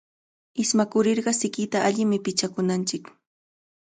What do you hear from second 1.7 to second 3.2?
allimi pichakunanchik.